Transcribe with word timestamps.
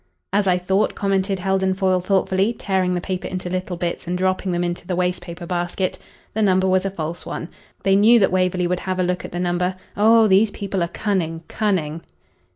"As 0.33 0.47
I 0.47 0.57
thought," 0.57 0.95
commented 0.95 1.37
Heldon 1.37 1.75
Foyle 1.75 1.99
thoughtfully, 1.99 2.53
tearing 2.53 2.95
the 2.95 2.99
paper 3.01 3.27
into 3.27 3.51
little 3.51 3.77
bits 3.77 4.07
and 4.07 4.17
dropping 4.17 4.51
them 4.51 4.63
into 4.63 4.87
the 4.87 4.95
waste 4.95 5.21
paper 5.21 5.45
basket. 5.45 5.99
"The 6.33 6.41
number 6.41 6.67
was 6.67 6.85
a 6.85 6.89
false 6.89 7.23
one. 7.23 7.49
They 7.83 7.95
knew 7.95 8.17
that 8.17 8.31
Waverley 8.31 8.65
would 8.65 8.79
have 8.79 8.97
a 8.97 9.03
look 9.03 9.23
at 9.25 9.31
the 9.31 9.39
number. 9.39 9.75
Oh, 9.95 10.25
these 10.25 10.49
people 10.49 10.81
are 10.81 10.87
cunning 10.87 11.43
cunning." 11.47 12.01